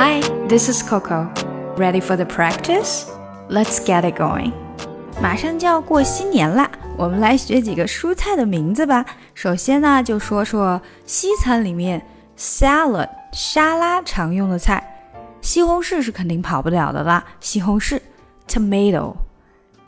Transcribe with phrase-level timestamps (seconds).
[0.00, 1.28] Hi, this is Coco.
[1.76, 3.10] Ready for the practice?
[3.48, 4.52] Let's get it going.
[5.20, 9.04] 马上就要过新年啦，我们来学几个蔬菜的名字吧。
[9.34, 12.00] 首先呢，就说说西餐里面
[12.36, 15.10] salad 沙拉常用的菜。
[15.40, 18.00] 西红柿是肯定跑不了的啦，西红柿
[18.46, 19.16] tomato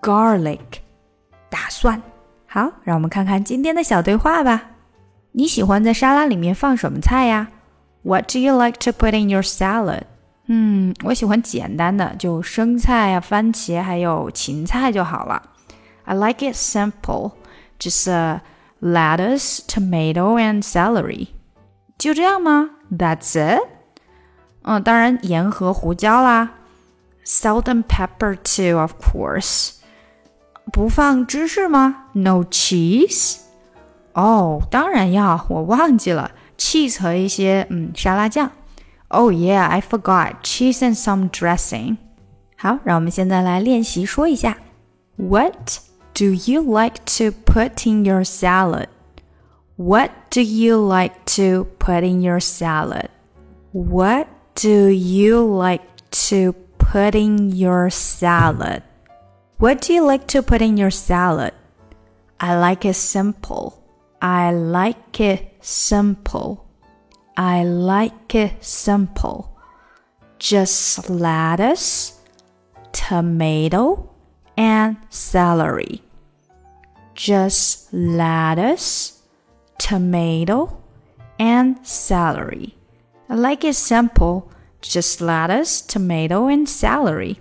[0.00, 0.58] garlic
[1.50, 2.00] 大蒜。
[2.46, 4.70] 好，让我们看看今天的小对话吧。
[5.32, 7.48] 你喜欢在沙拉里面放什么菜呀？
[8.02, 10.02] What do you like to put in your salad？
[10.46, 15.42] 嗯，我喜欢简单的，就生菜啊、番茄还有芹菜就好了。
[16.04, 17.32] I like it simple,
[17.78, 18.42] just a
[18.80, 21.28] lettuce, tomato and celery。
[21.96, 22.70] 就这样吗？
[22.90, 23.62] That's it。
[24.66, 26.50] 嗯，当然盐和胡椒啦，
[27.24, 29.72] salt and pepper too, of course。
[30.72, 32.04] 不放芝士吗？
[32.12, 33.38] No cheese。
[34.14, 38.52] 哦，当然要，我忘记了，cheese 和一些嗯沙拉酱。
[39.08, 41.96] Oh yeah, I forgot cheese and some dressing。
[42.56, 44.56] 好，让我们现在来练习说一下。
[45.16, 45.80] What
[46.14, 48.86] do you like to put in your salad?
[49.76, 53.08] What do you like to put in your salad?
[53.72, 58.81] What do you like to put in your salad?
[59.57, 61.53] What do you like to put in your salad?
[62.39, 63.83] I like it simple.
[64.19, 66.67] I like it simple.
[67.37, 69.55] I like it simple.
[70.39, 72.19] Just lettuce,
[72.91, 74.09] tomato,
[74.57, 76.01] and celery.
[77.13, 79.21] Just lettuce,
[79.77, 80.81] tomato,
[81.37, 82.73] and celery.
[83.29, 84.51] I like it simple,
[84.81, 87.39] just lettuce, tomato, and celery.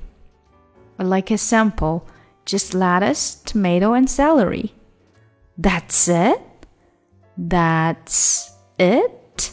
[0.99, 2.07] I like it simple,
[2.45, 4.75] just lettuce, tomato, and celery.
[5.59, 6.41] That's it?
[7.37, 9.53] That's it?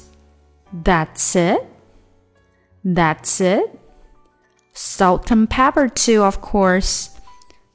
[0.71, 1.67] That's it?
[2.83, 3.79] That's it?
[4.73, 7.15] Salt and pepper too, of course.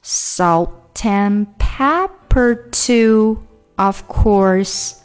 [0.01, 5.01] Salt and pepper too, of course.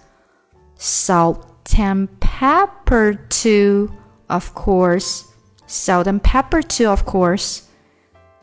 [0.76, 3.94] Salt and pepper too,
[4.28, 5.32] of course.
[5.66, 7.70] Salt and pepper too, of course.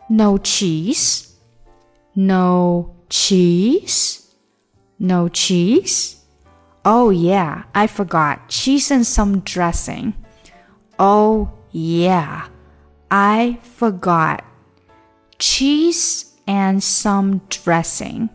[0.09, 1.35] No cheese.
[2.15, 4.33] No cheese.
[4.97, 6.23] No cheese.
[6.85, 8.47] Oh, yeah, I forgot.
[8.47, 10.13] Cheese and some dressing.
[10.97, 12.47] Oh, yeah,
[13.11, 14.45] I forgot.
[15.37, 18.29] Cheese and some dressing.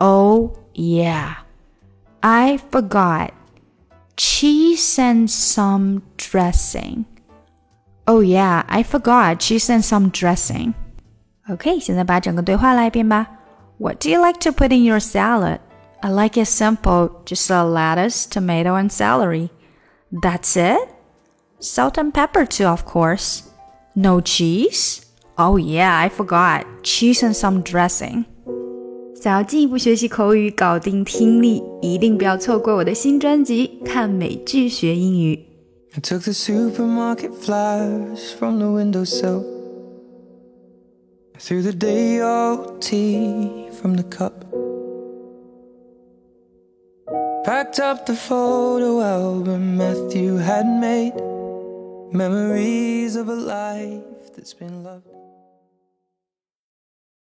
[0.00, 1.36] Oh, yeah,
[2.20, 3.32] I forgot
[4.19, 7.05] cheese and some dressing.
[8.07, 10.73] Oh yeah, I forgot cheese and some dressing.
[11.49, 13.27] OK，现在把整个对话来一遍吧。
[13.77, 15.59] What do you like to put in your salad?
[16.01, 19.49] I like it simple, just a lettuce, tomato, and celery.
[20.11, 20.89] That's it?
[21.59, 23.43] Salt and pepper too, of course.
[23.95, 25.01] No cheese?
[25.37, 26.65] Oh yeah, I forgot.
[26.83, 28.25] Cheese and some dressing.
[29.19, 35.35] 想要进一步学习口语，搞定听力，一定不要错过我的新专辑《看美剧学英语》。
[35.97, 39.43] I took the supermarket flash from the windowsill.
[41.33, 44.33] I threw the day old tea from the cup.
[47.45, 51.13] Packed up the photo album Matthew had made.
[52.11, 55.07] Memories of a life that's been loved.